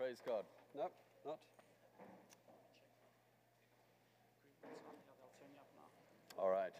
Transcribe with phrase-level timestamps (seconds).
[0.00, 0.44] Praise God.
[0.74, 0.86] No,
[1.26, 1.38] not.
[6.38, 6.72] All right.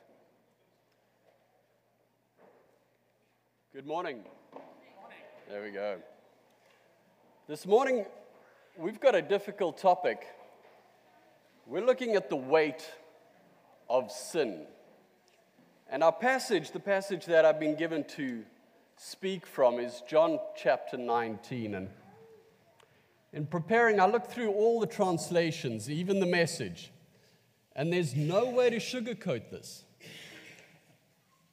[3.74, 4.22] Good morning.
[5.50, 5.98] There we go.
[7.46, 8.06] This morning,
[8.78, 10.26] we've got a difficult topic.
[11.66, 12.90] We're looking at the weight
[13.90, 14.62] of sin.
[15.90, 18.44] And our passage, the passage that I've been given to
[18.96, 21.74] speak from, is John chapter 19.
[21.74, 21.90] And
[23.32, 26.90] in preparing, I looked through all the translations, even the message,
[27.76, 29.84] and there's no way to sugarcoat this.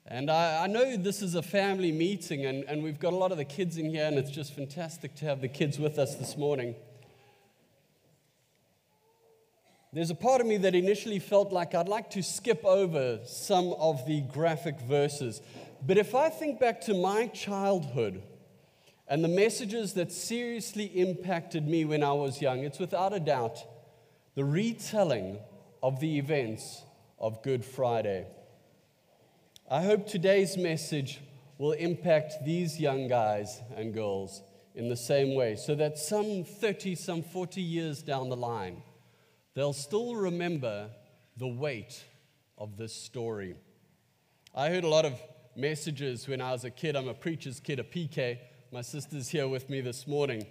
[0.09, 3.31] And I, I, know this is a family meeting, and, and we've got a lot
[3.31, 6.15] of the kids in here, and it's just fantastic to have the kids with us
[6.15, 6.75] this morning.
[9.91, 13.73] There's a part of me that initially felt like I'd like to skip over some
[13.73, 15.41] of the graphic verses.
[15.85, 18.23] But if I think back to my childhood,
[19.07, 23.59] and the messages that seriously impacted me when I was young, it's without a doubt
[24.35, 25.39] the retelling
[25.81, 26.83] of the events
[27.17, 28.27] of Good Friday.
[29.69, 31.21] I hope today's message
[31.57, 34.41] will impact these young guys and girls
[34.75, 38.83] in the same way, so that some 30, some 40 years down the line,
[39.55, 40.91] they'll still remember
[41.35, 42.03] the weight
[42.57, 43.55] of this story.
[44.53, 45.19] I heard a lot of
[45.55, 46.95] messages when I was a kid.
[46.95, 48.37] I'm a preacher's kid, a PK.
[48.69, 50.45] My sister's here with me this morning.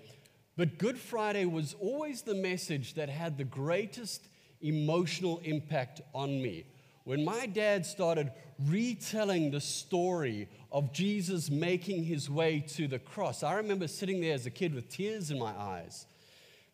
[0.57, 4.29] But Good Friday was always the message that had the greatest
[4.63, 6.65] emotional impact on me.
[7.05, 8.33] When my dad started
[8.65, 14.33] retelling the story of Jesus making his way to the cross, I remember sitting there
[14.33, 16.07] as a kid with tears in my eyes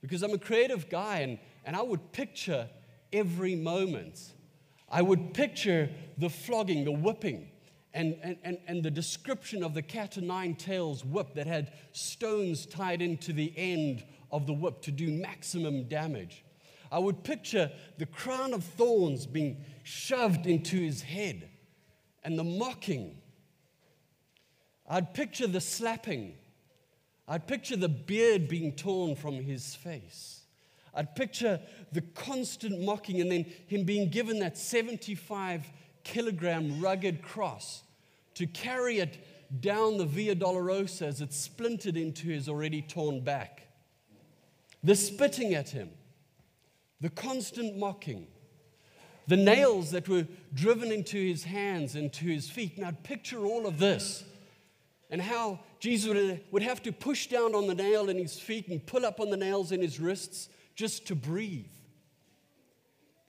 [0.01, 2.69] because I'm a creative guy and, and I would picture
[3.13, 4.21] every moment.
[4.89, 7.49] I would picture the flogging, the whipping,
[7.95, 11.73] and, and, and, and the description of the cat o' nine tails whip that had
[11.93, 16.45] stones tied into the end of the whip to do maximum damage.
[16.91, 21.49] I would picture the crown of thorns being shoved into his head
[22.25, 23.17] and the mocking.
[24.89, 26.35] I'd picture the slapping.
[27.29, 30.43] I'd picture the beard being torn from his face.
[30.95, 31.61] I'd picture
[31.93, 35.71] the constant mocking and then him being given that 75
[36.05, 37.83] kilogram rugged cross
[38.35, 39.25] to carry it
[39.61, 43.69] down the Via Dolorosa as it splintered into his already torn back.
[44.83, 45.91] The spitting at him,
[47.01, 48.27] the constant mocking,
[49.29, 52.79] the nails that were driven into his hands and to his feet.
[52.79, 54.25] Now, picture all of this
[55.11, 58.85] and how Jesus would have to push down on the nail in his feet and
[58.85, 61.67] pull up on the nails in his wrists just to breathe.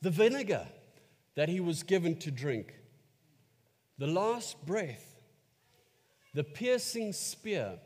[0.01, 0.67] The vinegar
[1.35, 2.73] that he was given to drink
[3.97, 5.21] the last breath,
[6.33, 7.79] the piercing spear,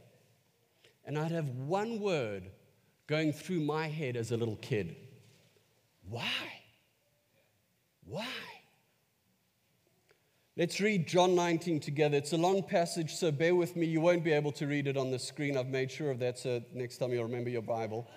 [1.06, 2.50] and I'd have one word
[3.08, 4.96] going through my head as a little kid
[6.10, 6.26] Why?
[8.06, 8.26] Why?
[10.56, 12.18] Let's read John 19 together.
[12.18, 13.86] It's a long passage, so bear with me.
[13.86, 15.56] You won't be able to read it on the screen.
[15.56, 18.10] I've made sure of that, so next time you'll remember your Bible.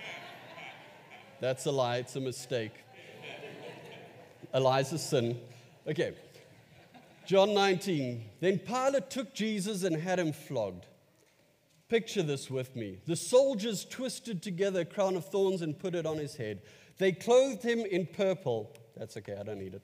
[1.40, 2.72] That's a lie, it's a mistake.
[4.52, 5.40] A sin.
[5.88, 6.14] Okay.
[7.24, 8.22] John 19.
[8.40, 10.86] Then Pilate took Jesus and had him flogged.
[11.88, 12.98] Picture this with me.
[13.06, 16.62] The soldiers twisted together a crown of thorns and put it on his head.
[16.98, 18.74] They clothed him in purple.
[18.96, 19.82] That's okay, I don't need it.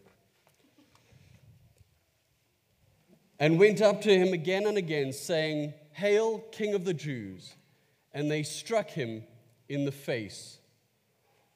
[3.38, 7.54] And went up to him again and again, saying, Hail, King of the Jews!
[8.12, 9.22] And they struck him
[9.68, 10.58] in the face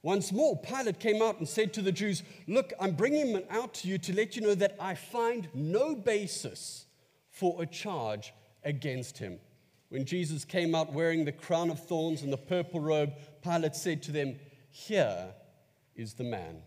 [0.03, 3.75] once more, Pilate came out and said to the Jews, Look, I'm bringing him out
[3.75, 6.87] to you to let you know that I find no basis
[7.31, 9.39] for a charge against him.
[9.91, 13.12] When Jesus came out wearing the crown of thorns and the purple robe,
[13.43, 15.35] Pilate said to them, Here
[15.95, 16.62] is the man.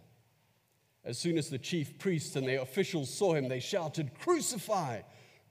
[1.04, 5.02] As soon as the chief priests and their officials saw him, they shouted, Crucify!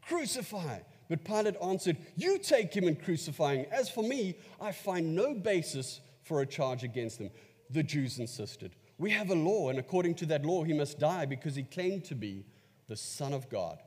[0.01, 0.79] Crucify!
[1.11, 3.67] But Pilate answered, You take him and crucify him.
[3.71, 7.31] As for me, I find no basis for a charge against him
[7.71, 8.75] the Jews insisted.
[8.99, 12.05] We have a law, and according to that law, he must die because he claimed
[12.07, 12.47] to be
[12.89, 13.79] the Son of God.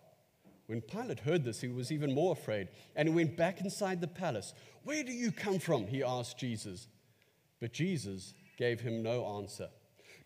[0.68, 4.08] When Pilate heard this, he was even more afraid, and he went back inside the
[4.08, 4.54] palace.
[4.84, 5.88] Where do you come from?
[5.88, 6.88] He asked Jesus.
[7.60, 9.70] But Jesus gave him no answer.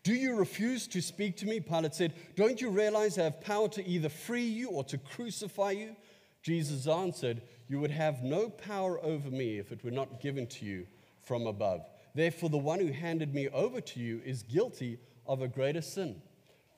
[0.02, 1.60] Do you refuse to speak to me?
[1.60, 2.14] Pilate said.
[2.34, 5.94] Don't you realize I have power to either free you or to crucify you?
[6.42, 10.66] Jesus answered, You would have no power over me if it were not given to
[10.66, 10.88] you
[11.22, 11.86] from above.
[12.14, 16.20] Therefore, the one who handed me over to you is guilty of a greater sin.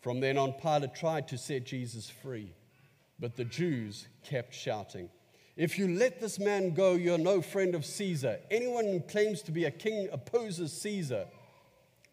[0.01, 2.53] From then on, Pilate tried to set Jesus free,
[3.19, 5.09] but the Jews kept shouting,
[5.57, 8.39] If you let this man go, you're no friend of Caesar.
[8.51, 11.27] Anyone who claims to be a king opposes Caesar.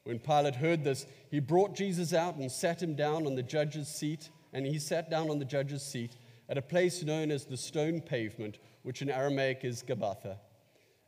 [0.04, 3.88] When Pilate heard this, he brought Jesus out and sat him down on the judge's
[3.88, 6.16] seat, and he sat down on the judge's seat
[6.50, 10.38] at a place known as the stone pavement, which in Aramaic is Gabbatha.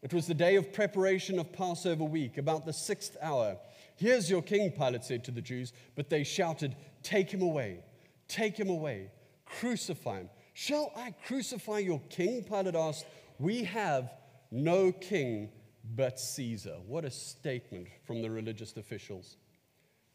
[0.04, 3.58] It was the day of preparation of Passover week, about the sixth hour.
[3.96, 7.80] Here's your king, Pilate said to the Jews, but they shouted, Take him away,
[8.28, 9.12] take him away,
[9.46, 10.30] crucify him.
[10.54, 12.44] Shall I crucify your king?
[12.44, 13.06] Pilate asked.
[13.40, 14.12] We have
[14.52, 15.50] no king
[15.96, 16.76] but Caesar.
[16.86, 19.38] What a statement from the religious officials.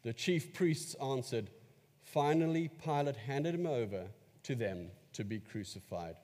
[0.03, 1.49] The chief priests answered.
[2.03, 4.05] Finally, Pilate handed him over
[4.43, 6.15] to them to be crucified.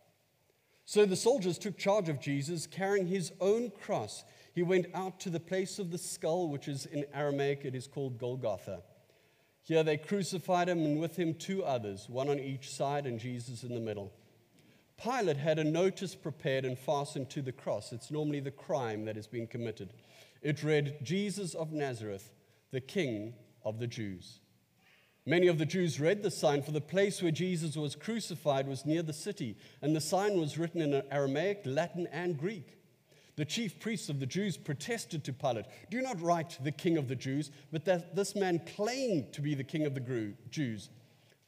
[0.86, 4.24] So the soldiers took charge of Jesus, carrying his own cross.
[4.54, 7.88] He went out to the place of the skull, which is in Aramaic, it is
[7.88, 8.84] called Golgotha.
[9.64, 13.64] Here they crucified him, and with him two others, one on each side, and Jesus
[13.64, 14.14] in the middle.
[15.02, 17.92] Pilate had a notice prepared and fastened to the cross.
[17.92, 19.92] It's normally the crime that has been committed.
[20.42, 22.32] It read, Jesus of Nazareth,
[22.72, 23.34] the King
[23.64, 24.40] of the Jews.
[25.28, 28.86] Many of the Jews read the sign, for the place where Jesus was crucified was
[28.86, 32.78] near the city, and the sign was written in Aramaic, Latin, and Greek.
[33.36, 37.08] The chief priests of the Jews protested to Pilate, Do not write the king of
[37.08, 40.90] the Jews, but that this man claimed to be the king of the Jews.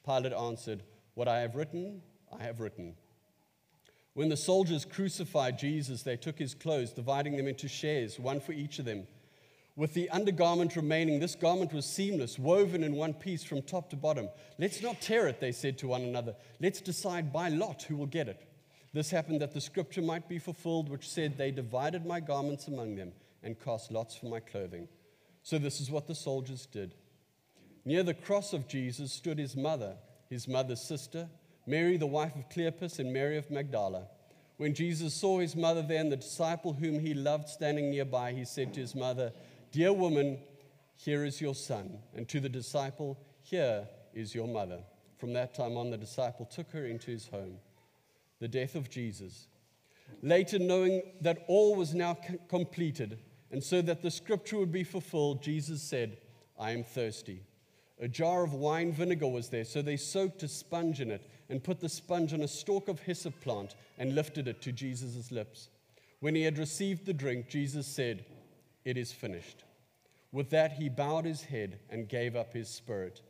[0.04, 0.82] Pilate answered,
[1.14, 2.02] What I have written,
[2.38, 2.96] I have written.
[4.16, 8.54] When the soldiers crucified Jesus, they took his clothes, dividing them into shares, one for
[8.54, 9.06] each of them.
[9.78, 13.96] With the undergarment remaining, this garment was seamless, woven in one piece from top to
[13.96, 14.28] bottom.
[14.58, 16.36] Let's not tear it, they said to one another.
[16.60, 18.42] Let's decide by lot who will get it.
[18.92, 22.96] This happened that the scripture might be fulfilled, which said, They divided my garments among
[22.96, 23.12] them
[23.44, 24.88] and cast lots for my clothing.
[25.44, 26.96] So this is what the soldiers did.
[27.86, 29.96] Near the cross of Jesus stood his mother,
[30.28, 31.30] his mother's sister,
[31.68, 34.08] Mary, the wife of Cleopas, and Mary of Magdala.
[34.58, 38.44] When Jesus saw his mother there and the disciple whom he loved standing nearby, he
[38.44, 39.32] said to his mother,
[39.72, 40.40] Dear woman,
[40.96, 42.00] here is your son.
[42.16, 44.80] And to the disciple, Here is your mother.
[45.18, 47.58] From that time on, the disciple took her into his home
[48.40, 49.48] the death of Jesus.
[50.22, 53.20] Later, knowing that all was now c- completed,
[53.52, 56.18] and so that the scripture would be fulfilled, Jesus said,
[56.60, 57.42] I am thirsty.
[58.00, 61.64] A jar of wine vinegar was there, so they soaked a sponge in it and
[61.64, 65.70] put the sponge on a stalk of hyssop plant and lifted it to Jesus' lips.
[66.20, 68.26] When he had received the drink, Jesus said,
[68.88, 69.66] It is finished.
[70.32, 73.22] With that, he bowed his head and gave up his spirit.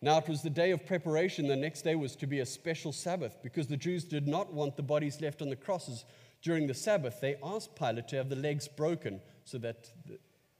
[0.00, 1.48] Now, it was the day of preparation.
[1.48, 4.74] The next day was to be a special Sabbath because the Jews did not want
[4.74, 6.06] the bodies left on the crosses
[6.40, 7.20] during the Sabbath.
[7.20, 9.90] They asked Pilate to have the legs broken so that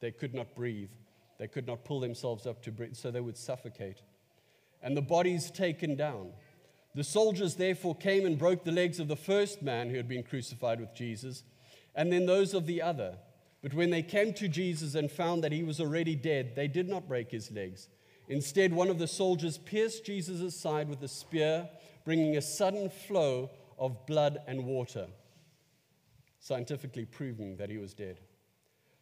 [0.00, 0.90] they could not breathe.
[1.38, 4.02] They could not pull themselves up to breathe, so they would suffocate.
[4.82, 6.32] And the bodies taken down.
[6.94, 10.24] The soldiers therefore came and broke the legs of the first man who had been
[10.24, 11.42] crucified with Jesus,
[11.94, 13.16] and then those of the other.
[13.62, 16.88] But when they came to Jesus and found that he was already dead, they did
[16.88, 17.88] not break his legs.
[18.28, 21.68] Instead, one of the soldiers pierced Jesus' side with a spear,
[22.04, 25.06] bringing a sudden flow of blood and water,
[26.38, 28.20] scientifically proving that he was dead.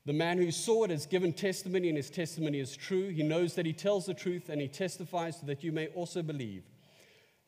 [0.06, 3.09] The man who saw it has given testimony, and his testimony is true.
[3.09, 6.23] He knows that he tells the truth, and he testifies so that you may also
[6.23, 6.65] believe.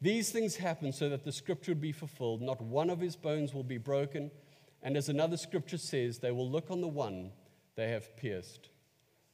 [0.01, 2.41] These things happen so that the scripture would be fulfilled.
[2.41, 4.31] Not one of his bones will be broken.
[4.87, 7.33] And as another scripture says, they will look on the one
[7.75, 8.69] they have pierced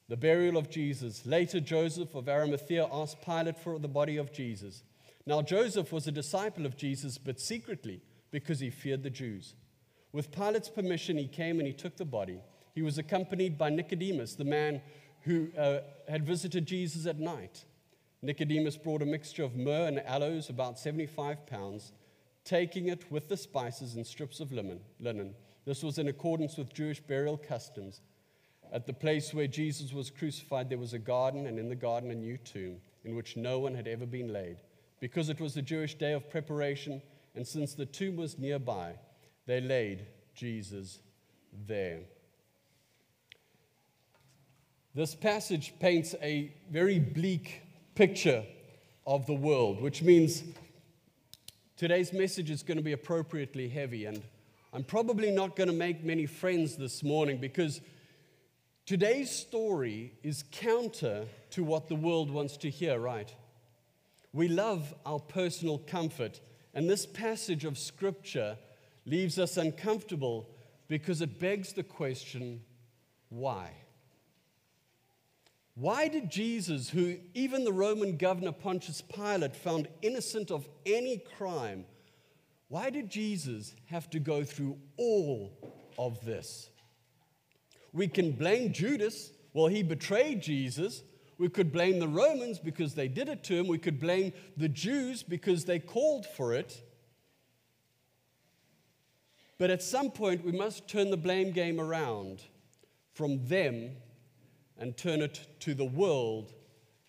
[0.08, 1.26] the burial of Jesus.
[1.26, 4.82] Later, Joseph of Arimathea asked Pilate for the body of Jesus.
[5.26, 9.54] Now, Joseph was a disciple of Jesus, but secretly because he feared the Jews.
[10.10, 12.40] With Pilate's permission, he came and he took the body.
[12.74, 14.80] He was accompanied by Nicodemus, the man
[15.22, 17.64] who uh, had visited Jesus at night.
[18.22, 21.92] Nicodemus brought a mixture of myrrh and aloes, about 75 pounds,
[22.44, 25.34] taking it with the spices and strips of linen.
[25.64, 28.00] This was in accordance with Jewish burial customs.
[28.72, 32.10] At the place where Jesus was crucified, there was a garden, and in the garden,
[32.10, 34.56] a new tomb in which no one had ever been laid.
[34.98, 37.02] Because it was the Jewish day of preparation,
[37.34, 38.94] and since the tomb was nearby,
[39.46, 41.00] they laid Jesus
[41.66, 42.00] there.
[44.94, 47.62] This passage paints a very bleak
[47.94, 48.44] picture
[49.06, 50.42] of the world, which means
[51.76, 54.06] today's message is going to be appropriately heavy.
[54.06, 54.22] And
[54.72, 57.80] I'm probably not going to make many friends this morning because
[58.84, 63.32] Today's story is counter to what the world wants to hear, right?
[64.32, 66.40] We love our personal comfort,
[66.74, 68.58] and this passage of Scripture
[69.06, 70.48] leaves us uncomfortable
[70.88, 72.62] because it begs the question
[73.28, 73.70] why?
[75.74, 81.86] Why did Jesus, who even the Roman governor Pontius Pilate found innocent of any crime,
[82.68, 85.52] Why did Jesus have to go through all
[85.98, 86.70] of this?
[87.92, 89.30] We can blame Judas.
[89.52, 91.02] Well, he betrayed Jesus.
[91.36, 93.66] We could blame the Romans because they did it to him.
[93.66, 96.82] We could blame the Jews because they called for it.
[99.58, 102.42] But at some point, we must turn the blame game around
[103.12, 103.96] from them
[104.78, 106.52] and turn it to the world.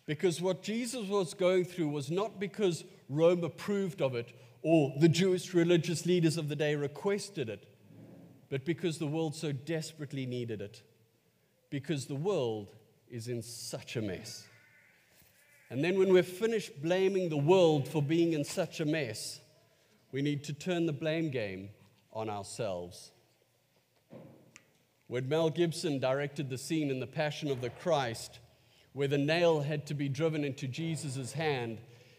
[0.05, 5.09] Because what Jesus was going through was not because Rome approved of it or the
[5.09, 7.67] Jewish religious leaders of the day requested it,
[8.49, 10.81] but because the world so desperately needed it.
[11.69, 12.69] Because the world
[13.09, 14.45] is in such a mess.
[15.69, 19.39] And then, when we're finished blaming the world for being in such a mess,
[20.11, 21.69] we need to turn the blame game
[22.11, 23.11] on ourselves.
[25.13, 28.39] When Mel Gibson directed the scene in The Passion of the Christ,
[28.93, 31.77] where the nail had to be driven into Jesus' hand,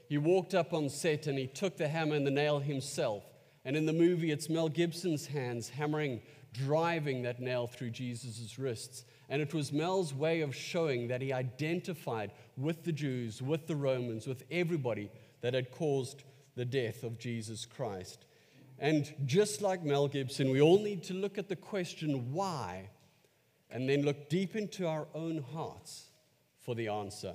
[0.08, 3.24] he walked up on set and he took the hammer and the nail himself.
[3.64, 6.22] And in the movie, it's Mel Gibson's hands hammering,
[6.52, 9.04] driving that nail through Jesus' wrists.
[9.28, 13.74] And it was Mel's way of showing that he identified with the Jews, with the
[13.74, 15.10] Romans, with everybody
[15.40, 16.22] that had caused
[16.54, 18.24] the death of Jesus Christ.
[18.84, 22.90] And just like Mel Gibson, we all need to look at the question why
[23.70, 26.10] and then look deep into our own hearts
[26.60, 27.32] for the answer.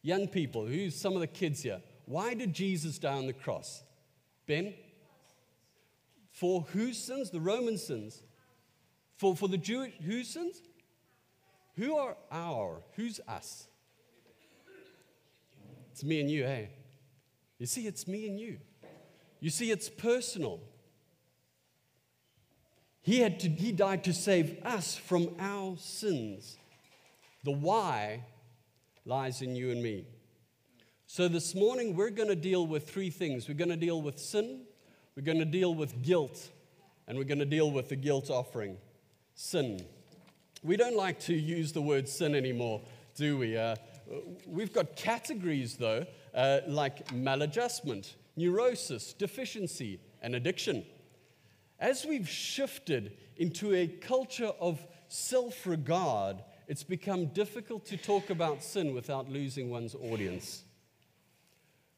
[0.00, 1.82] Young people, who's some of the kids here?
[2.06, 3.82] Why did Jesus die on the cross?
[4.46, 4.72] Ben?
[6.30, 7.30] For whose sins?
[7.30, 8.22] The Roman sins.
[9.18, 10.62] For, for the Jewish, whose sins?
[11.76, 12.80] Who are our?
[12.94, 13.68] Who's us?
[15.92, 16.70] It's me and you, hey?
[17.58, 18.60] You see, it's me and you.
[19.40, 20.60] You see, it's personal.
[23.02, 26.56] He, had to, he died to save us from our sins.
[27.44, 28.24] The why
[29.04, 30.06] lies in you and me.
[31.06, 33.46] So this morning, we're going to deal with three things.
[33.46, 34.62] We're going to deal with sin,
[35.14, 36.50] we're going to deal with guilt,
[37.06, 38.76] and we're going to deal with the guilt offering.
[39.36, 39.86] Sin.
[40.64, 42.82] We don't like to use the word sin anymore,
[43.14, 43.56] do we?
[43.56, 43.76] Uh,
[44.48, 50.84] we've got categories, though, uh, like maladjustment, neurosis, deficiency, and addiction.
[51.78, 58.62] As we've shifted into a culture of self regard it's become difficult to talk about
[58.62, 60.64] sin without losing one's audience.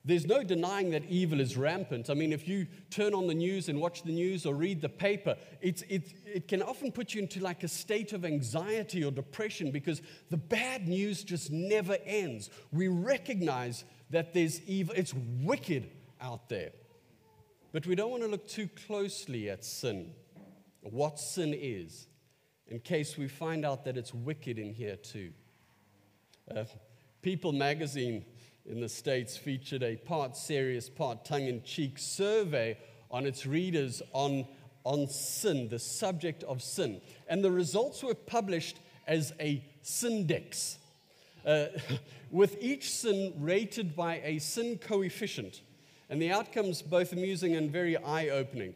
[0.05, 2.09] There's no denying that evil is rampant.
[2.09, 4.89] I mean, if you turn on the news and watch the news or read the
[4.89, 9.71] paper, it, it can often put you into like a state of anxiety or depression
[9.71, 12.49] because the bad news just never ends.
[12.73, 16.71] We recognize that there's evil, it's wicked out there.
[17.73, 20.13] But we don't want to look too closely at sin,
[20.81, 22.07] what sin is
[22.69, 25.33] in case we find out that it's wicked in here too.
[26.55, 26.65] Uh,
[27.21, 28.25] People magazine
[28.65, 32.79] in the States featured a part serious, part tongue in cheek survey
[33.11, 34.47] on its readers on,
[34.85, 37.01] on sin, the subject of sin.
[37.29, 40.77] And the results were published as a syndex,
[41.45, 41.67] uh,
[42.31, 45.63] with each sin rated by a sin coefficient.
[46.11, 48.75] And the outcomes both amusing and very eye opening.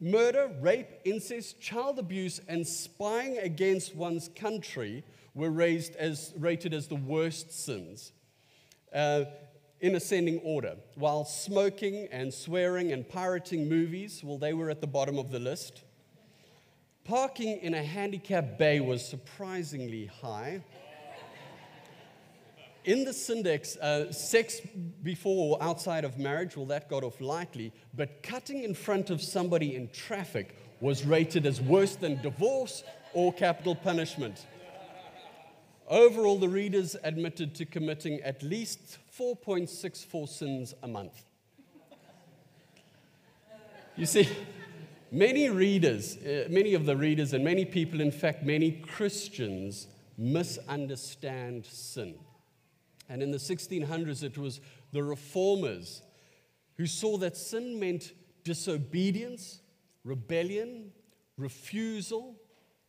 [0.00, 6.88] Murder, rape, incest, child abuse, and spying against one's country were raised as, rated as
[6.88, 8.12] the worst sins
[8.92, 9.24] uh,
[9.80, 14.86] in ascending order, while smoking and swearing and pirating movies, well, they were at the
[14.86, 15.82] bottom of the list.
[17.04, 20.62] Parking in a handicap bay was surprisingly high
[22.84, 24.60] in the syndex, uh, sex
[25.02, 29.22] before or outside of marriage, well, that got off lightly, but cutting in front of
[29.22, 32.82] somebody in traffic was rated as worse than divorce
[33.14, 34.46] or capital punishment.
[35.88, 41.24] Overall, the readers admitted to committing at least 4.64 sins a month.
[43.96, 44.26] You see,
[45.10, 49.86] many readers, uh, many of the readers, and many people, in fact, many Christians,
[50.16, 52.14] misunderstand sin.
[53.08, 54.60] And in the 1600s, it was
[54.92, 56.02] the reformers
[56.76, 58.12] who saw that sin meant
[58.44, 59.60] disobedience,
[60.04, 60.92] rebellion,
[61.36, 62.36] refusal,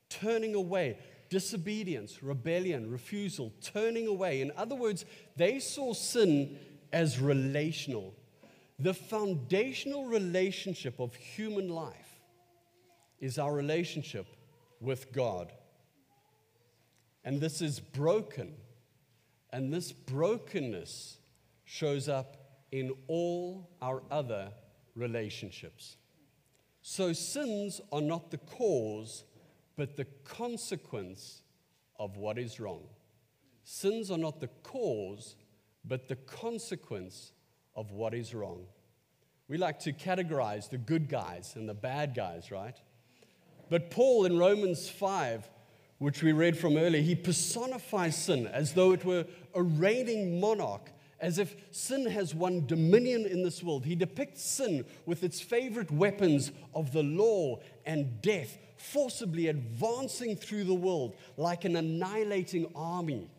[0.10, 0.98] turning away.
[1.30, 4.42] Disobedience, rebellion, refusal, turning away.
[4.42, 5.06] In other words,
[5.36, 6.58] they saw sin
[6.92, 8.14] as relational.
[8.80, 12.20] The foundational relationship of human life
[13.20, 14.28] is our relationship
[14.80, 15.52] with God.
[17.24, 18.54] And this is broken
[19.54, 21.18] and this brokenness
[21.64, 22.38] shows up
[22.72, 24.52] in all our other
[24.96, 25.96] relationships.
[26.82, 29.24] So sins are not the cause,
[29.78, 31.44] but the consequence
[32.00, 32.82] of what is wrong.
[33.64, 35.36] Sins are not the cause,
[35.86, 37.32] but the consequence
[37.76, 38.66] of what is wrong.
[39.48, 42.78] We like to categorize the good guys and the bad guys, right?
[43.70, 45.50] But Paul in Romans 5,
[46.04, 50.92] which we read from earlier, he personifies sin as though it were a reigning monarch,
[51.22, 53.86] as if sin has won dominion in this world.
[53.86, 60.66] He depicts sin with its favorite weapons of the law and death, forcibly advancing through
[60.66, 63.30] the world like an annihilating army.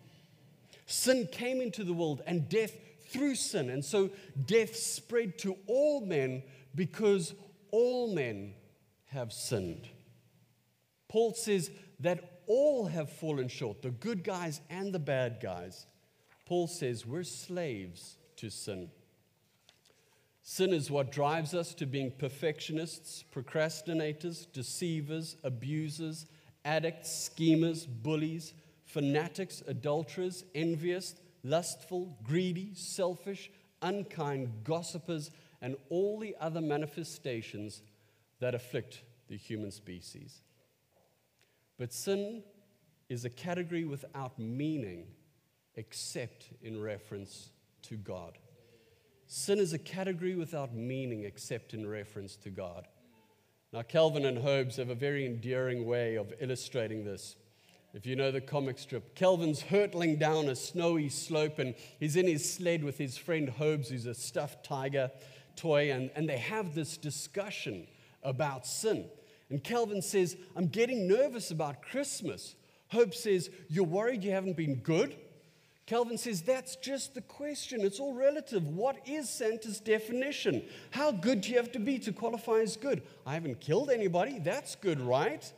[0.86, 2.72] Sin came into the world and death
[3.10, 3.68] through sin.
[3.68, 4.08] And so
[4.46, 6.42] death spread to all men
[6.74, 7.34] because
[7.70, 8.54] all men
[9.08, 9.86] have sinned.
[11.08, 15.86] Paul says that all have fallen short, the good guys and the bad guys.
[16.46, 18.90] Paul says we're slaves to sin.
[20.42, 26.26] Sin is what drives us to being perfectionists, procrastinators, deceivers, abusers,
[26.66, 28.52] addicts, schemers, bullies,
[28.84, 35.30] fanatics, adulterers, envious, lustful, greedy, selfish, unkind, gossipers,
[35.62, 37.82] and all the other manifestations
[38.40, 40.42] that afflict the human species.
[41.78, 42.42] But sin
[43.08, 45.06] is a category without meaning
[45.76, 47.50] except in reference
[47.82, 48.38] to God.
[49.26, 52.86] Sin is a category without meaning except in reference to God.
[53.72, 57.36] Now, Calvin and Hobbes have a very endearing way of illustrating this.
[57.92, 62.26] If you know the comic strip, Calvin's hurtling down a snowy slope and he's in
[62.26, 65.10] his sled with his friend Hobbes, who's a stuffed tiger
[65.56, 67.86] toy, and, and they have this discussion
[68.22, 69.06] about sin.
[69.50, 72.54] And Calvin says, I'm getting nervous about Christmas.
[72.88, 75.16] Hobbes says, You're worried you haven't been good?
[75.86, 77.82] Calvin says that's just the question.
[77.82, 78.66] It's all relative.
[78.66, 80.62] What is Santa's definition?
[80.90, 83.02] How good do you have to be to qualify as good?
[83.26, 84.38] I haven't killed anybody.
[84.38, 85.52] That's good, right?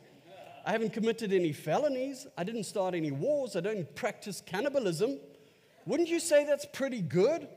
[0.65, 2.27] I haven't committed any felonies.
[2.37, 3.55] I didn't start any wars.
[3.55, 5.17] I don't practice cannibalism.
[5.85, 7.47] Wouldn't you say that's pretty good?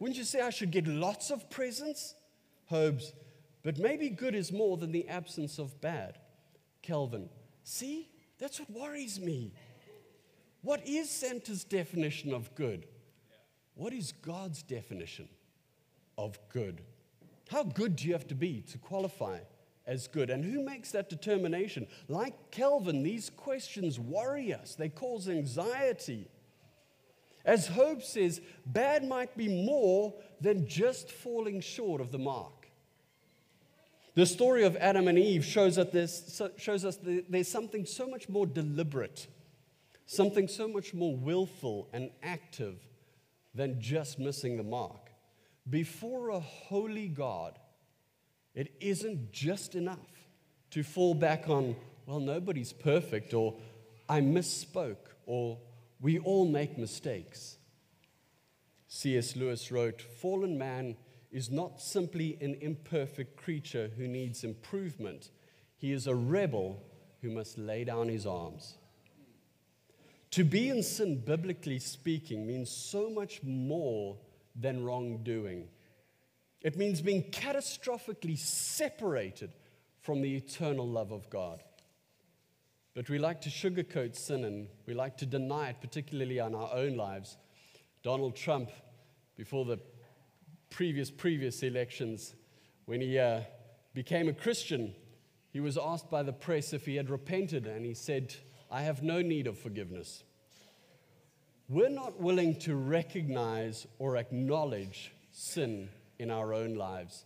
[0.00, 2.16] Wouldn't you say I should get lots of presents?
[2.68, 3.12] Hobbes,
[3.62, 6.18] but maybe good is more than the absence of bad.
[6.82, 7.28] Calvin,
[7.64, 9.52] see, that's what worries me.
[10.62, 12.86] What is Santa's definition of good?
[13.74, 15.28] What is God's definition
[16.16, 16.82] of good?
[17.48, 19.38] How good do you have to be to qualify
[19.86, 20.30] as good?
[20.30, 21.86] And who makes that determination?
[22.08, 26.28] Like Calvin, these questions worry us, they cause anxiety.
[27.44, 32.57] As Hobbes says, bad might be more than just falling short of the mark.
[34.18, 38.48] The story of Adam and Eve shows, that shows us there's something so much more
[38.48, 39.28] deliberate
[40.06, 42.80] something so much more willful and active
[43.54, 45.10] than just missing the mark.
[45.70, 47.60] Before a holy God,
[48.56, 49.98] it isn't just enough
[50.72, 53.54] to fall back on, well, nobody's perfect, or
[54.08, 55.58] I misspoke, or
[56.00, 57.58] we all make mistakes.
[58.88, 59.36] C.S.
[59.36, 60.96] Lewis wrote, Fallen man
[61.30, 65.30] is not simply an imperfect creature who needs improvement,
[65.76, 66.82] he is a rebel
[67.22, 68.78] who must lay down his arms.
[70.32, 74.16] To be in sin, biblically speaking, means so much more
[74.54, 75.68] than wrongdoing.
[76.60, 79.52] It means being catastrophically separated
[80.00, 81.62] from the eternal love of God.
[82.94, 86.74] But we like to sugarcoat sin and we like to deny it, particularly on our
[86.74, 87.36] own lives.
[88.02, 88.70] Donald Trump,
[89.36, 89.78] before the
[90.70, 92.34] previous previous elections,
[92.86, 93.40] when he uh,
[93.94, 94.94] became a Christian,
[95.52, 98.34] he was asked by the press if he had repented, and he said,
[98.70, 100.22] I have no need of forgiveness.
[101.68, 107.24] We're not willing to recognize or acknowledge sin in our own lives.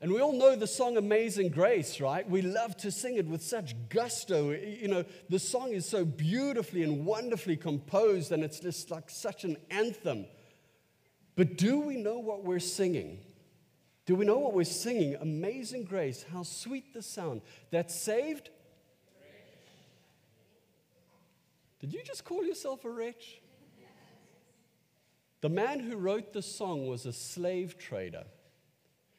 [0.00, 2.28] And we all know the song Amazing Grace, right?
[2.28, 4.50] We love to sing it with such gusto.
[4.50, 9.44] You know, the song is so beautifully and wonderfully composed, and it's just like such
[9.44, 10.24] an anthem.
[11.40, 13.18] But do we know what we're singing?
[14.04, 15.16] Do we know what we're singing?
[15.18, 18.50] Amazing Grace, how sweet the sound that saved
[21.78, 23.40] Did you just call yourself a wretch?
[25.40, 28.24] The man who wrote the song was a slave trader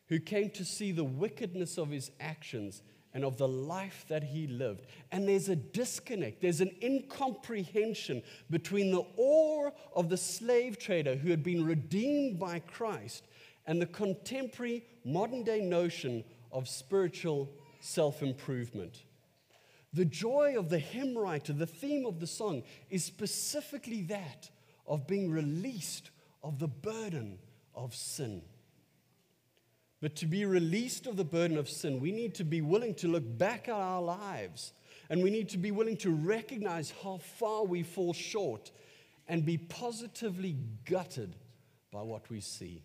[0.05, 4.47] who came to see the wickedness of his actions and of the life that he
[4.47, 4.85] lived.
[5.11, 11.29] And there's a disconnect, there's an incomprehension between the awe of the slave trader who
[11.29, 13.25] had been redeemed by Christ
[13.65, 19.03] and the contemporary modern day notion of spiritual self improvement.
[19.93, 24.49] The joy of the hymn writer, the theme of the song, is specifically that
[24.87, 26.11] of being released
[26.43, 27.37] of the burden
[27.75, 28.41] of sin.
[30.01, 33.07] But to be released of the burden of sin, we need to be willing to
[33.07, 34.73] look back at our lives
[35.09, 38.71] and we need to be willing to recognize how far we fall short
[39.27, 41.35] and be positively gutted
[41.91, 42.81] by what we see.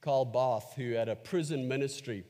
[0.00, 2.24] Karl Barth, who had a prison ministry,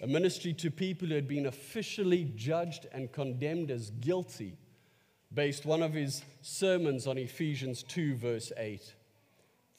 [0.00, 4.58] a ministry to people who had been officially judged and condemned as guilty,
[5.32, 8.94] based one of his sermons on Ephesians 2, verse 8.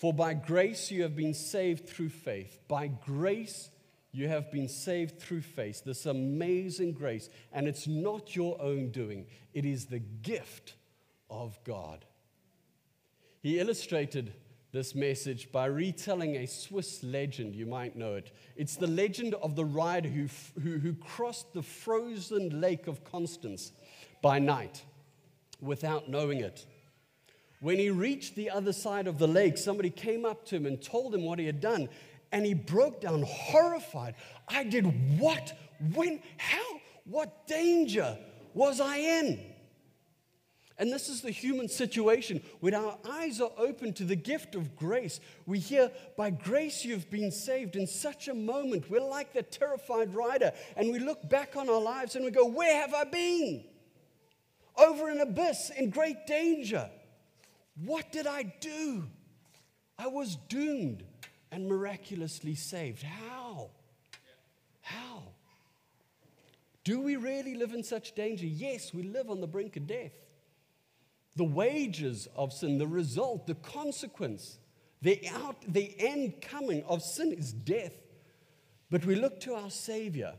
[0.03, 2.59] For by grace you have been saved through faith.
[2.67, 3.69] By grace
[4.11, 5.85] you have been saved through faith.
[5.85, 7.29] This amazing grace.
[7.53, 10.73] And it's not your own doing, it is the gift
[11.29, 12.03] of God.
[13.41, 14.33] He illustrated
[14.73, 17.55] this message by retelling a Swiss legend.
[17.55, 18.35] You might know it.
[18.57, 20.27] It's the legend of the rider who,
[20.61, 23.71] who, who crossed the frozen lake of Constance
[24.21, 24.83] by night
[25.61, 26.65] without knowing it.
[27.63, 30.81] When he reached the other side of the lake, somebody came up to him and
[30.81, 31.87] told him what he had done.
[32.33, 34.15] And he broke down horrified.
[34.49, 35.53] I did what?
[35.93, 36.19] When?
[36.35, 36.81] How?
[37.05, 38.17] What danger
[38.53, 39.39] was I in?
[40.77, 42.43] And this is the human situation.
[42.59, 47.09] When our eyes are open to the gift of grace, we hear, By grace you've
[47.09, 47.77] been saved.
[47.77, 51.81] In such a moment, we're like the terrified rider, and we look back on our
[51.81, 53.63] lives and we go, Where have I been?
[54.75, 56.89] Over an abyss, in great danger.
[57.75, 59.07] What did I do?
[59.97, 61.03] I was doomed
[61.51, 63.03] and miraculously saved.
[63.03, 63.69] How?
[64.81, 65.23] How?
[66.83, 68.45] Do we really live in such danger?
[68.45, 70.11] Yes, we live on the brink of death.
[71.35, 74.59] The wages of sin, the result, the consequence,
[75.01, 77.93] the, out, the end coming of sin is death.
[78.91, 80.33] But we look to our Savior,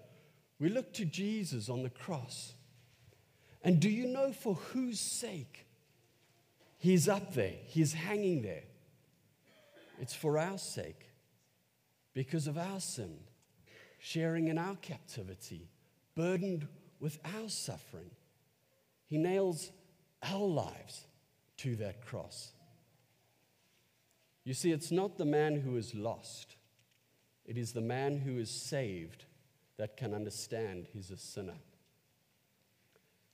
[0.61, 2.55] we look to Jesus on the cross.
[3.63, 5.67] And do you know for whose sake
[6.85, 8.65] He's up there, He's hanging there.
[9.99, 11.09] It's for our sake,
[12.13, 13.21] because of our sin,
[13.99, 15.71] sharing in our captivity,
[16.15, 16.69] burdened
[17.01, 18.11] with our suffering.
[19.07, 19.73] He nails
[20.23, 21.07] our lives
[21.59, 22.53] to that cross.
[24.45, 26.57] You see, it's not the man who is lost,
[27.47, 29.25] it is the man who is saved
[29.79, 31.57] that can understand he's a sinner.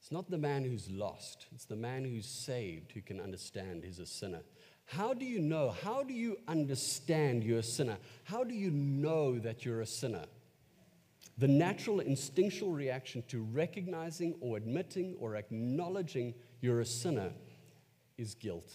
[0.00, 3.98] It's not the man who's lost, it's the man who's saved who can understand he's
[3.98, 4.40] a sinner.
[4.86, 5.70] How do you know?
[5.84, 7.98] How do you understand you're a sinner?
[8.24, 10.24] How do you know that you're a sinner?
[11.38, 17.32] The natural instinctual reaction to recognizing or admitting or acknowledging you're a sinner
[18.18, 18.72] is guilt.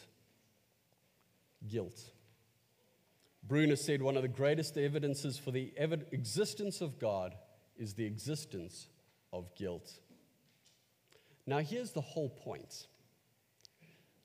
[1.68, 2.00] Guilt.
[3.44, 5.74] Bruner said one of the greatest evidences for the
[6.12, 7.36] existence of God
[7.78, 8.88] is the existence
[9.34, 9.92] of guilt.
[11.48, 12.88] Now, here's the whole point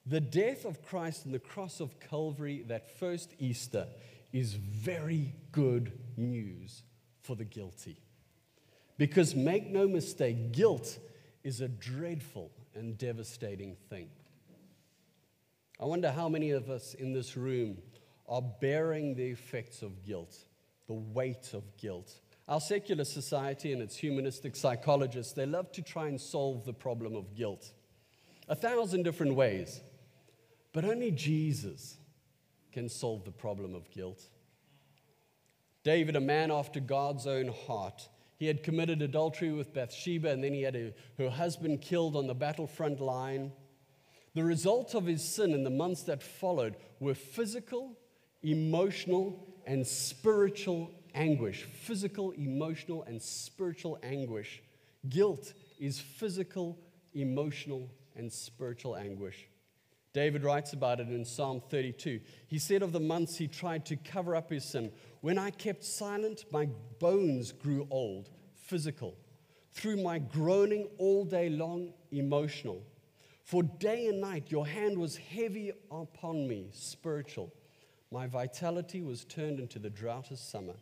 [0.06, 3.86] the death of Christ and the cross of Calvary, that first Easter,
[4.32, 6.82] is very good news
[7.20, 8.00] for the guilty.
[8.96, 10.98] Because make no mistake, guilt
[11.44, 14.08] is a dreadful and devastating thing.
[15.78, 17.78] I wonder how many of us in this room
[18.28, 20.36] are bearing the effects of guilt,
[20.86, 22.12] the weight of guilt.
[22.50, 27.16] Our secular society and its humanistic psychologists, they love to try and solve the problem
[27.16, 27.72] of guilt
[28.50, 29.80] a thousand different ways.
[30.72, 31.96] But only Jesus
[32.72, 34.22] can solve the problem of guilt.
[35.84, 40.52] David, a man after God's own heart, he had committed adultery with Bathsheba and then
[40.52, 43.52] he had a, her husband killed on the battlefront line.
[44.34, 47.96] The result of his sin in the months that followed were physical,
[48.42, 54.62] emotional, and spiritual anguish physical, emotional, and spiritual anguish.
[55.08, 56.78] Guilt is physical,
[57.14, 59.48] emotional, and spiritual anguish.
[60.12, 62.20] David writes about it in Psalm 32.
[62.48, 65.84] He said of the months he tried to cover up his sin, When I kept
[65.84, 66.68] silent, my
[66.98, 69.16] bones grew old, physical.
[69.72, 72.82] Through my groaning all day long, emotional.
[73.44, 77.52] For day and night your hand was heavy upon me, spiritual.
[78.10, 80.74] My vitality was turned into the drought of summer.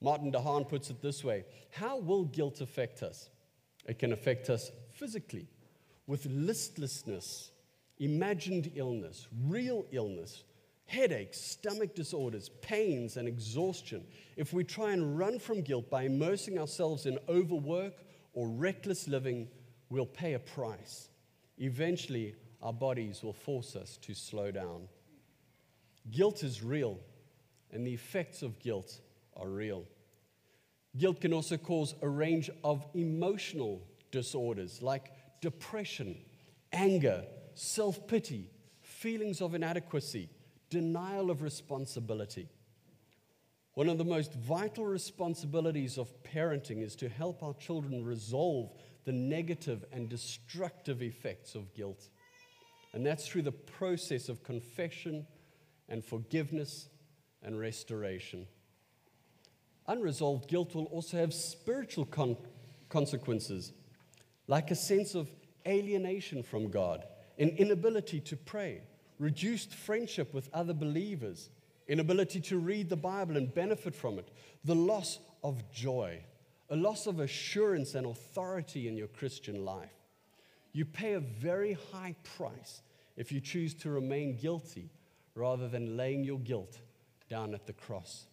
[0.00, 3.28] Martin DeHaan puts it this way How will guilt affect us?
[3.86, 5.46] It can affect us physically
[6.06, 7.50] with listlessness,
[7.98, 10.42] imagined illness, real illness,
[10.86, 14.04] headaches, stomach disorders, pains, and exhaustion.
[14.36, 17.94] If we try and run from guilt by immersing ourselves in overwork
[18.32, 19.48] or reckless living,
[19.88, 21.08] we'll pay a price.
[21.58, 24.88] Eventually, our bodies will force us to slow down.
[26.10, 26.98] Guilt is real,
[27.70, 29.00] and the effects of guilt
[29.36, 29.84] are real.
[30.96, 36.16] Guilt can also cause a range of emotional disorders like depression,
[36.72, 40.28] anger, self pity, feelings of inadequacy,
[40.68, 42.48] denial of responsibility.
[43.74, 48.72] One of the most vital responsibilities of parenting is to help our children resolve
[49.04, 52.08] the negative and destructive effects of guilt.
[52.92, 55.26] And that's through the process of confession
[55.88, 56.88] and forgiveness
[57.42, 58.46] and restoration.
[59.90, 62.36] Unresolved guilt will also have spiritual con-
[62.88, 63.72] consequences,
[64.46, 65.28] like a sense of
[65.66, 67.04] alienation from God,
[67.40, 68.82] an inability to pray,
[69.18, 71.50] reduced friendship with other believers,
[71.88, 74.28] inability to read the Bible and benefit from it,
[74.64, 76.22] the loss of joy,
[76.68, 79.90] a loss of assurance and authority in your Christian life.
[80.72, 82.82] You pay a very high price
[83.16, 84.88] if you choose to remain guilty
[85.34, 86.78] rather than laying your guilt
[87.28, 88.26] down at the cross.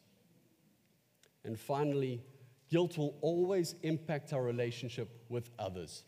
[1.48, 2.22] And finally,
[2.70, 6.04] guilt will always impact our relationship with others.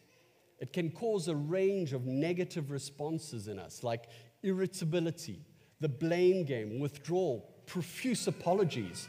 [0.60, 4.10] It can cause a range of negative responses in us, like
[4.43, 5.39] irritability,
[5.80, 9.08] the blame game, withdrawal, profuse apologies,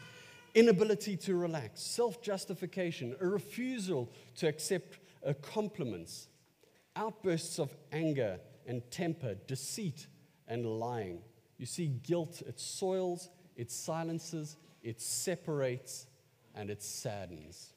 [0.54, 5.00] inability to relax, self justification, a refusal to accept
[5.42, 6.28] compliments,
[6.94, 10.06] outbursts of anger and temper, deceit
[10.46, 11.18] and lying.
[11.58, 16.06] You see, guilt, it soils, it silences, it separates,
[16.54, 17.72] and it saddens.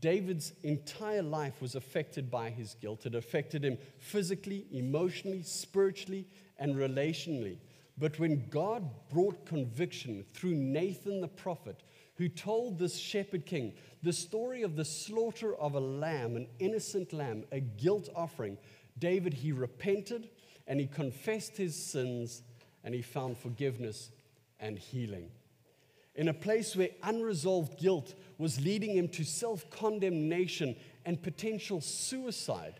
[0.00, 3.06] David's entire life was affected by his guilt.
[3.06, 6.26] It affected him physically, emotionally, spiritually,
[6.58, 7.56] and relationally.
[7.96, 11.82] But when God brought conviction through Nathan the prophet,
[12.16, 17.12] who told this shepherd king the story of the slaughter of a lamb, an innocent
[17.12, 18.58] lamb, a guilt offering,
[18.98, 20.28] David, he repented
[20.66, 22.42] and he confessed his sins
[22.84, 24.10] and he found forgiveness
[24.60, 25.30] and healing
[26.14, 32.74] in a place where unresolved guilt was leading him to self condemnation and potential suicide,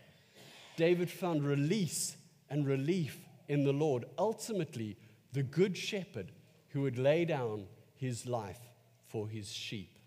[0.77, 2.17] David found release
[2.49, 3.19] and relief
[3.49, 4.05] in the Lord.
[4.19, 4.97] Ultimately,
[5.33, 6.33] the good shepherd
[6.69, 7.67] who would lay down
[7.97, 8.61] his life
[9.07, 9.99] for his sheep,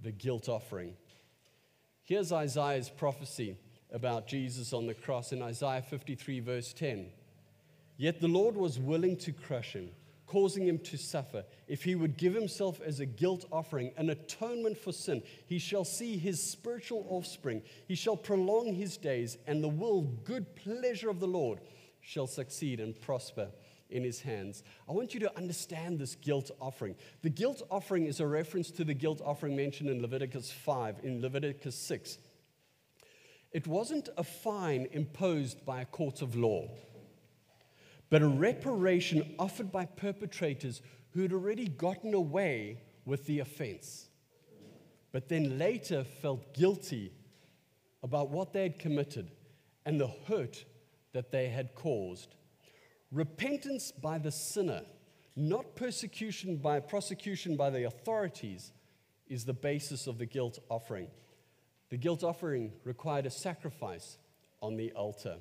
[0.00, 0.94] the guilt offering.
[2.02, 3.56] Here's Isaiah's prophecy
[3.92, 7.06] about Jesus on the cross in Isaiah 53, verse 10.
[7.96, 9.90] Yet the Lord was willing to crush him
[10.34, 11.44] causing him to suffer.
[11.68, 15.84] If he would give himself as a guilt offering, an atonement for sin, he shall
[15.84, 17.62] see his spiritual offspring.
[17.86, 21.60] He shall prolong his days, and the will, good pleasure of the Lord
[22.00, 23.46] shall succeed and prosper
[23.90, 24.64] in his hands.
[24.88, 26.96] I want you to understand this guilt offering.
[27.22, 31.22] The guilt offering is a reference to the guilt offering mentioned in Leviticus 5, in
[31.22, 32.18] Leviticus 6.
[33.52, 36.70] It wasn't a fine imposed by a court of law
[38.14, 44.08] but a reparation offered by perpetrators who had already gotten away with the offense,
[45.10, 47.12] but then later felt guilty
[48.04, 49.32] about what they had committed
[49.84, 50.64] and the hurt
[51.12, 52.36] that they had caused.
[53.10, 54.82] Repentance by the sinner,
[55.34, 58.70] not persecution by prosecution by the authorities,
[59.26, 61.08] is the basis of the guilt offering.
[61.90, 64.18] The guilt offering required a sacrifice
[64.62, 65.38] on the altar.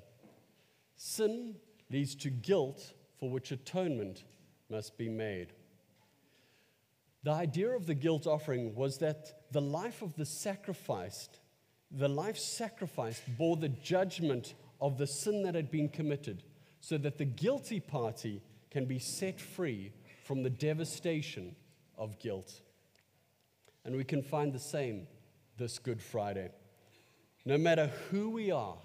[0.96, 1.58] Sin
[1.90, 4.24] leads to guilt for which atonement
[4.70, 5.54] must be made.
[7.24, 11.40] The idea of the guilt offering was that the life of the sacrificed,
[11.90, 16.44] the life sacrificed, bore the judgment of the sin that had been committed,
[16.82, 18.42] so that the guilty party
[18.72, 19.94] can be set free
[20.26, 21.56] from the devastation
[21.98, 22.60] of guilt.
[23.86, 25.08] And we can find the same
[25.58, 26.50] this Good Friday.
[27.46, 28.78] No matter who we are,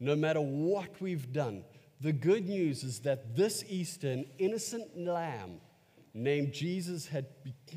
[0.00, 1.64] no matter what we've done,
[2.02, 5.60] the good news is that this Easter, an innocent lamb
[6.12, 7.26] named Jesus had,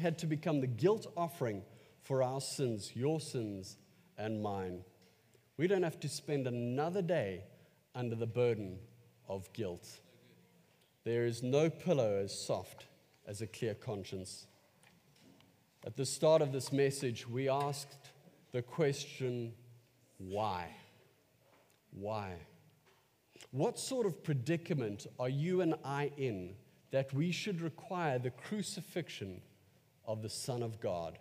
[0.02, 1.62] had to become the guilt offering
[2.02, 3.78] for our sins, your sins
[4.18, 4.84] and mine.
[5.58, 7.44] We don't have to spend another day
[7.94, 8.80] under the burden
[9.30, 9.88] of guilt.
[11.04, 12.88] There is no pillow as soft
[13.28, 14.48] as a clear conscience.
[15.86, 18.10] At the start of this message, we asked
[18.52, 19.54] the question,
[20.18, 20.70] why?
[21.92, 22.34] Why?
[23.56, 26.56] What sort of predicament are you and I in
[26.92, 29.40] that we should require the crucifixion
[30.06, 31.18] of the Son of God?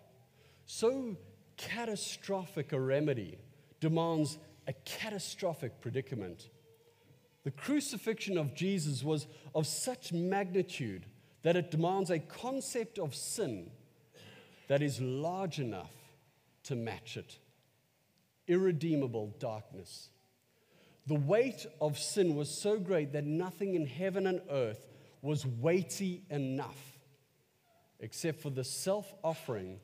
[0.65, 1.15] So
[1.55, 3.37] catastrophic a remedy
[3.79, 6.49] demands a catastrophic predicament.
[7.45, 11.05] The crucifixion of Jesus was of such magnitude
[11.43, 13.71] that it demands a concept of sin
[14.67, 15.93] that is large enough
[16.63, 17.37] to match it
[18.45, 20.09] irredeemable darkness.
[21.07, 24.87] The weight of sin was so great that nothing in heaven and earth
[25.21, 26.99] was weighty enough
[27.99, 29.79] except for the self offering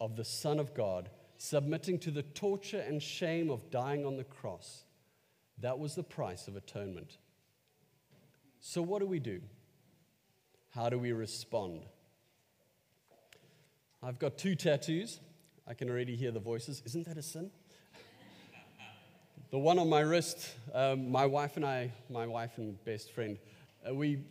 [0.00, 4.24] of the Son of God, submitting to the torture and shame of dying on the
[4.24, 4.84] cross.
[5.58, 7.18] That was the price of atonement.
[8.60, 9.40] So, what do we do?
[10.70, 11.82] How do we respond?
[14.02, 15.20] I've got two tattoos.
[15.66, 16.82] I can already hear the voices.
[16.84, 17.50] Isn't that a sin?
[19.52, 23.36] The one on my wrist, um, my wife and I, my wife and best friend,
[23.86, 24.24] uh, we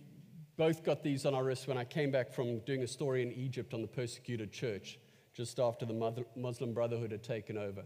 [0.57, 3.31] both got these on our wrists when I came back from doing a story in
[3.31, 4.97] Egypt on the persecuted church.
[5.31, 7.84] just after the Muslim Brotherhood had taken over.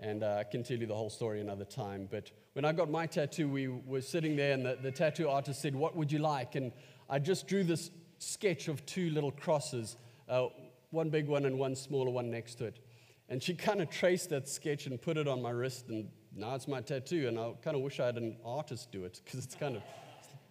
[0.00, 2.06] And uh, I can tell you the whole story another time.
[2.10, 5.62] But when I got my tattoo, we were sitting there, and the, the tattoo artist
[5.62, 6.56] said, What would you like?
[6.56, 6.72] And
[7.08, 9.96] I just drew this sketch of two little crosses,
[10.28, 10.48] uh,
[10.90, 12.80] one big one and one smaller one next to it.
[13.30, 16.54] And she kind of traced that sketch and put it on my wrist, and now
[16.54, 17.28] it's my tattoo.
[17.28, 19.82] And I kind of wish I had an artist do it because it's kind of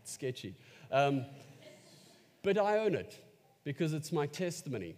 [0.04, 0.56] sketchy.
[0.92, 1.26] Um,
[2.44, 3.24] but I own it
[3.64, 4.96] because it's my testimony.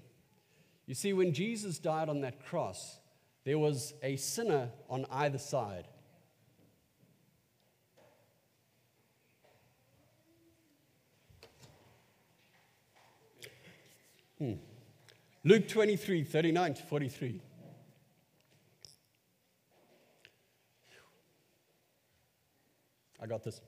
[0.86, 3.00] You see, when Jesus died on that cross,
[3.44, 5.88] there was a sinner on either side.
[14.38, 14.54] Hmm.
[15.44, 17.41] Luke 23 39 to 43.
[23.42, 23.62] Got this.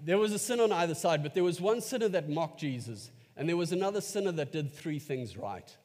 [0.00, 3.12] There was a sinner on either side, but there was one sinner that mocked Jesus,
[3.36, 5.76] and there was another sinner that did three things right.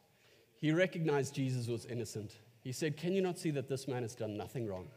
[0.60, 2.32] He recognized Jesus was innocent.
[2.62, 4.88] He said, Can you not see that this man has done nothing wrong?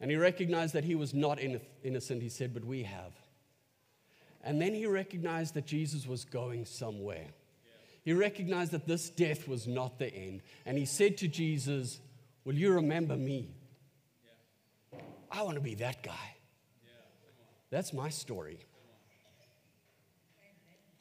[0.00, 2.22] And he recognized that he was not innocent.
[2.22, 3.12] He said, But we have.
[4.44, 7.26] And then he recognized that Jesus was going somewhere.
[8.04, 10.42] He recognized that this death was not the end.
[10.64, 11.98] And he said to Jesus,
[12.44, 13.56] Will you remember me?
[15.32, 16.35] I want to be that guy.
[17.70, 18.58] That's my story.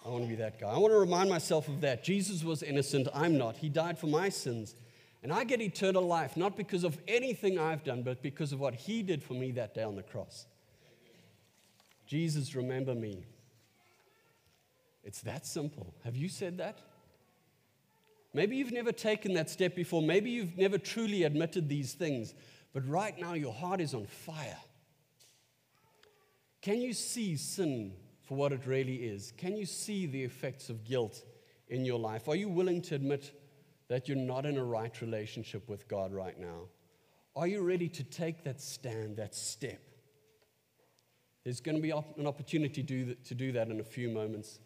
[0.06, 0.68] I want to be that guy.
[0.68, 2.04] I want to remind myself of that.
[2.04, 3.08] Jesus was innocent.
[3.14, 3.58] I'm not.
[3.58, 4.76] He died for my sins.
[5.24, 8.76] And I get eternal life, not because of anything I've done, but because of what
[8.76, 10.46] He did for me that day on the cross.
[12.06, 13.26] Jesus, remember me.
[15.04, 15.96] It's that simple.
[16.04, 16.80] Have you said that?
[18.36, 20.04] Maybe you've never taken that step before.
[20.04, 22.36] Maybe you've never truly admitted these things.
[22.74, 24.58] But right now, your heart is on fire.
[26.66, 29.32] Can you see sin for what it really is?
[29.38, 31.24] Can you see the effects of guilt
[31.68, 32.28] in your life?
[32.28, 33.40] Are you willing to admit
[33.88, 36.62] that you're not in a right relationship with God right now?
[37.36, 39.80] Are you ready to take that stand, that step?
[41.44, 44.60] There's going to be an opportunity to do that in a few moments.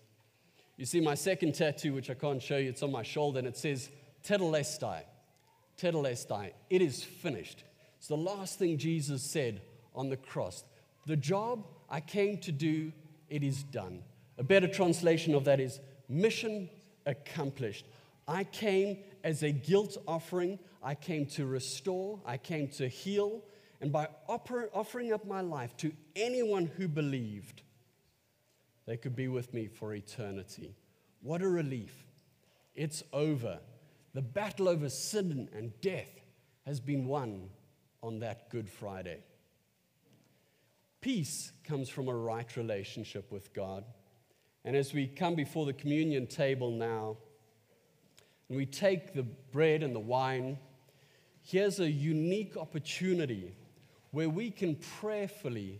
[0.78, 3.48] You see, my second tattoo, which I can't show you, it's on my shoulder, and
[3.50, 3.90] it says,
[4.26, 5.02] Tetelestai.
[5.78, 6.54] Tetelestai.
[6.70, 7.66] It is finished.
[7.98, 10.64] It's the last thing Jesus said on the cross.
[11.06, 12.91] The job I came to do,
[13.30, 14.04] it is done.
[14.38, 16.69] A better translation of that is mission
[17.06, 17.86] accomplished.
[18.28, 20.60] I came as a guilt offering.
[20.84, 22.19] I came to restore.
[22.25, 23.41] I came to heal.
[23.82, 27.63] And by offering up my life to anyone who believed,
[28.86, 30.75] they could be with me for eternity.
[31.21, 32.06] What a relief.
[32.75, 33.60] It's over.
[34.13, 36.10] The battle over sin and death
[36.65, 37.49] has been won
[38.02, 39.23] on that Good Friday.
[41.02, 43.86] Peace comes from a right relationship with God.
[44.66, 47.18] And as we come before the communion table now,
[48.50, 50.58] and we take the bread and the wine,
[51.42, 53.56] here's a unique opportunity
[54.12, 55.80] where we can prayerfully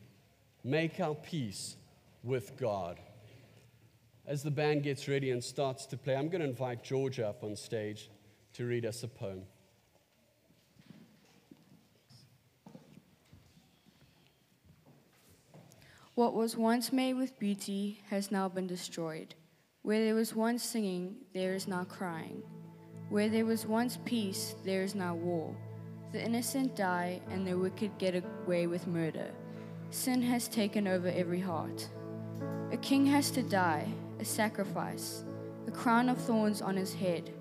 [0.64, 1.76] make our peace
[2.24, 3.00] with God.
[4.26, 7.44] As the band gets ready and starts to play, I'm going to invite Georgia up
[7.44, 8.10] on stage
[8.54, 9.42] to read us a poem.
[16.20, 19.36] What was once made with beauty has now been destroyed.
[19.84, 22.44] Where there was once singing, there is now crying.
[23.08, 25.56] Where there was once peace, there is now war.
[26.12, 29.32] The innocent die, and the wicked get away with murder.
[29.92, 31.88] Sin has taken over every heart.
[32.74, 33.88] A king has to die,
[34.20, 35.24] a sacrifice,
[35.68, 37.32] a crown of thorns on his head,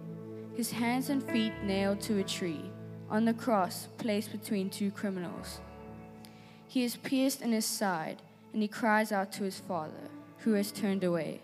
[0.54, 2.70] his hands and feet nailed to a tree,
[3.10, 5.60] on the cross placed between two criminals.
[6.68, 10.72] He is pierced in his side and he cries out to his father, who has
[10.72, 11.40] turned away.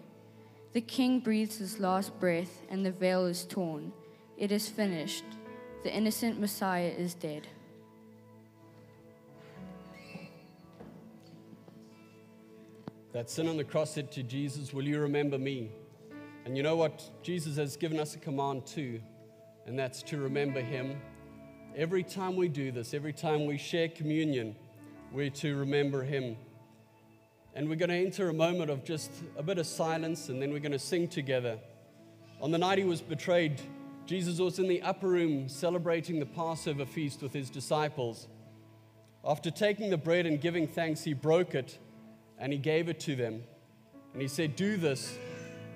[0.72, 3.92] The king breathes his last breath, and the veil is torn.
[4.36, 5.24] It is finished.
[5.84, 7.46] The innocent Messiah is dead.
[13.12, 15.70] That sin on the cross said to Jesus, Will you remember me?
[16.44, 17.08] And you know what?
[17.22, 19.00] Jesus has given us a command too,
[19.66, 21.00] and that's to remember him.
[21.76, 24.56] Every time we do this, every time we share communion,
[25.12, 26.36] we're to remember him.
[27.54, 30.52] And we're going to enter a moment of just a bit of silence and then
[30.52, 31.58] we're going to sing together.
[32.40, 33.60] On the night he was betrayed,
[34.06, 38.26] Jesus was in the upper room celebrating the Passover feast with his disciples.
[39.24, 41.78] After taking the bread and giving thanks, he broke it
[42.38, 43.44] and he gave it to them.
[44.12, 45.16] And he said, Do this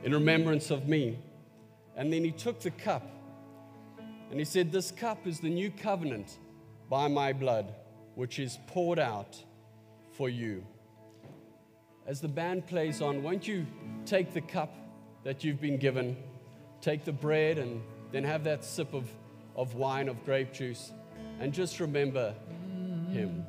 [0.02, 1.18] in remembrance of me.
[1.96, 3.08] And then he took the cup
[4.30, 6.38] and he said, This cup is the new covenant
[6.90, 7.72] by my blood,
[8.16, 9.42] which is poured out
[10.12, 10.66] for you
[12.08, 13.66] as the band plays on, won't you
[14.06, 14.74] take the cup
[15.24, 16.16] that you've been given,
[16.80, 17.82] take the bread and
[18.12, 19.06] then have that sip of,
[19.54, 20.92] of wine, of grape juice,
[21.38, 22.34] and just remember
[23.12, 23.44] Him.